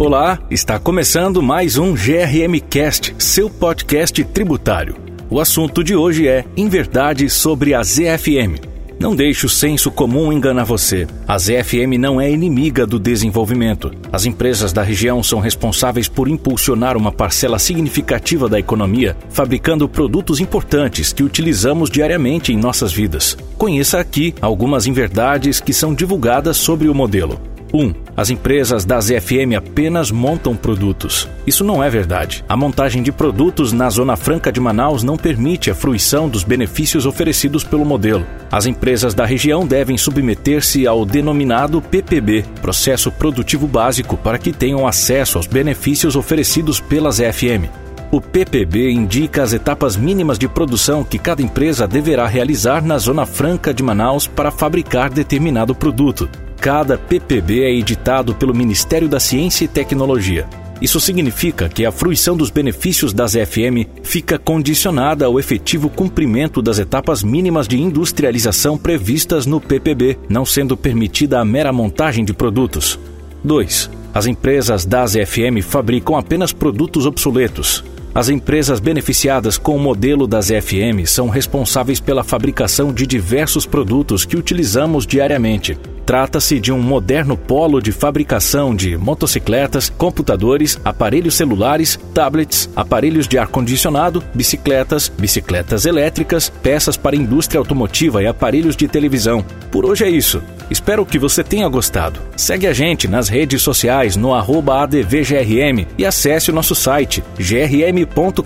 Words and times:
Olá, 0.00 0.38
está 0.50 0.78
começando 0.78 1.42
mais 1.42 1.76
um 1.76 1.92
GRM 1.92 2.58
Cast, 2.70 3.14
seu 3.18 3.50
podcast 3.50 4.24
tributário. 4.24 4.96
O 5.28 5.38
assunto 5.38 5.84
de 5.84 5.94
hoje 5.94 6.26
é 6.26 6.42
Em 6.56 6.70
Verdade 6.70 7.28
sobre 7.28 7.74
a 7.74 7.82
ZFM. 7.82 8.64
Não 8.98 9.14
deixe 9.14 9.44
o 9.44 9.48
senso 9.50 9.90
comum 9.90 10.32
enganar 10.32 10.64
você. 10.64 11.06
A 11.28 11.36
ZFM 11.36 11.98
não 11.98 12.18
é 12.18 12.30
inimiga 12.30 12.86
do 12.86 12.98
desenvolvimento. 12.98 13.92
As 14.10 14.24
empresas 14.24 14.72
da 14.72 14.82
região 14.82 15.22
são 15.22 15.38
responsáveis 15.38 16.08
por 16.08 16.28
impulsionar 16.28 16.96
uma 16.96 17.12
parcela 17.12 17.58
significativa 17.58 18.48
da 18.48 18.58
economia, 18.58 19.14
fabricando 19.28 19.86
produtos 19.86 20.40
importantes 20.40 21.12
que 21.12 21.22
utilizamos 21.22 21.90
diariamente 21.90 22.54
em 22.54 22.56
nossas 22.56 22.90
vidas. 22.90 23.36
Conheça 23.58 24.00
aqui 24.00 24.34
algumas 24.40 24.86
inverdades 24.86 25.60
que 25.60 25.74
são 25.74 25.92
divulgadas 25.92 26.56
sobre 26.56 26.88
o 26.88 26.94
modelo. 26.94 27.38
1. 27.72 27.94
As 28.16 28.30
empresas 28.30 28.84
da 28.84 29.00
ZFM 29.00 29.56
apenas 29.56 30.10
montam 30.10 30.56
produtos. 30.56 31.28
Isso 31.46 31.64
não 31.64 31.82
é 31.82 31.88
verdade. 31.88 32.44
A 32.48 32.56
montagem 32.56 33.02
de 33.02 33.12
produtos 33.12 33.72
na 33.72 33.88
Zona 33.88 34.16
Franca 34.16 34.52
de 34.52 34.60
Manaus 34.60 35.02
não 35.02 35.16
permite 35.16 35.70
a 35.70 35.74
fruição 35.74 36.28
dos 36.28 36.44
benefícios 36.44 37.06
oferecidos 37.06 37.64
pelo 37.64 37.84
modelo. 37.84 38.26
As 38.50 38.66
empresas 38.66 39.14
da 39.14 39.24
região 39.24 39.66
devem 39.66 39.96
submeter-se 39.96 40.86
ao 40.86 41.04
denominado 41.04 41.80
PPB, 41.80 42.44
Processo 42.60 43.10
Produtivo 43.10 43.66
Básico, 43.66 44.16
para 44.16 44.38
que 44.38 44.52
tenham 44.52 44.86
acesso 44.86 45.38
aos 45.38 45.46
benefícios 45.46 46.16
oferecidos 46.16 46.80
pela 46.80 47.10
ZFM. 47.10 47.68
O 48.12 48.20
PPB 48.20 48.90
indica 48.90 49.40
as 49.40 49.52
etapas 49.52 49.96
mínimas 49.96 50.36
de 50.36 50.48
produção 50.48 51.04
que 51.04 51.16
cada 51.16 51.42
empresa 51.42 51.86
deverá 51.86 52.26
realizar 52.26 52.82
na 52.84 52.98
Zona 52.98 53.24
Franca 53.24 53.72
de 53.72 53.84
Manaus 53.84 54.26
para 54.26 54.50
fabricar 54.50 55.10
determinado 55.10 55.76
produto. 55.76 56.28
Cada 56.60 56.98
PPB 56.98 57.62
é 57.62 57.72
editado 57.72 58.34
pelo 58.34 58.54
Ministério 58.54 59.08
da 59.08 59.18
Ciência 59.18 59.64
e 59.64 59.68
Tecnologia. 59.68 60.46
Isso 60.78 61.00
significa 61.00 61.70
que 61.70 61.86
a 61.86 61.92
fruição 61.92 62.36
dos 62.36 62.50
benefícios 62.50 63.14
das 63.14 63.32
FM 63.32 63.88
fica 64.02 64.38
condicionada 64.38 65.24
ao 65.24 65.40
efetivo 65.40 65.88
cumprimento 65.88 66.60
das 66.60 66.78
etapas 66.78 67.22
mínimas 67.22 67.66
de 67.66 67.80
industrialização 67.80 68.76
previstas 68.76 69.46
no 69.46 69.58
PPB, 69.58 70.18
não 70.28 70.44
sendo 70.44 70.76
permitida 70.76 71.40
a 71.40 71.44
mera 71.46 71.72
montagem 71.72 72.26
de 72.26 72.34
produtos. 72.34 72.98
2. 73.42 73.90
As 74.12 74.26
empresas 74.26 74.84
das 74.84 75.14
FM 75.14 75.62
fabricam 75.62 76.14
apenas 76.14 76.52
produtos 76.52 77.06
obsoletos. 77.06 77.82
As 78.14 78.28
empresas 78.28 78.80
beneficiadas 78.80 79.56
com 79.56 79.76
o 79.76 79.80
modelo 79.80 80.26
das 80.26 80.48
FM 80.48 81.06
são 81.06 81.30
responsáveis 81.30 82.00
pela 82.00 82.22
fabricação 82.22 82.92
de 82.92 83.06
diversos 83.06 83.64
produtos 83.64 84.26
que 84.26 84.36
utilizamos 84.36 85.06
diariamente. 85.06 85.78
Trata-se 86.10 86.58
de 86.58 86.72
um 86.72 86.82
moderno 86.82 87.36
polo 87.36 87.80
de 87.80 87.92
fabricação 87.92 88.74
de 88.74 88.96
motocicletas, 88.96 89.88
computadores, 89.88 90.76
aparelhos 90.84 91.36
celulares, 91.36 92.00
tablets, 92.12 92.68
aparelhos 92.74 93.28
de 93.28 93.38
ar-condicionado, 93.38 94.20
bicicletas, 94.34 95.08
bicicletas 95.08 95.86
elétricas, 95.86 96.50
peças 96.64 96.96
para 96.96 97.14
indústria 97.14 97.60
automotiva 97.60 98.20
e 98.20 98.26
aparelhos 98.26 98.74
de 98.74 98.88
televisão. 98.88 99.44
Por 99.70 99.86
hoje 99.86 100.04
é 100.04 100.10
isso. 100.10 100.42
Espero 100.68 101.06
que 101.06 101.16
você 101.16 101.44
tenha 101.44 101.68
gostado. 101.68 102.18
Segue 102.36 102.66
a 102.66 102.72
gente 102.72 103.06
nas 103.06 103.28
redes 103.28 103.62
sociais 103.62 104.16
no 104.16 104.34
ADVGRM 104.34 105.86
e 105.96 106.04
acesse 106.04 106.50
o 106.50 106.52
nosso 106.52 106.74
site 106.74 107.22
grm.com.br 107.38 108.42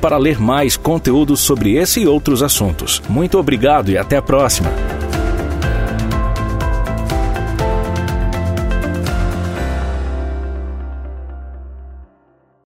para 0.00 0.16
ler 0.16 0.40
mais 0.40 0.76
conteúdos 0.76 1.38
sobre 1.38 1.76
esse 1.76 2.00
e 2.00 2.08
outros 2.08 2.42
assuntos. 2.42 3.00
Muito 3.08 3.38
obrigado 3.38 3.92
e 3.92 3.96
até 3.96 4.16
a 4.16 4.22
próxima. 4.22 4.72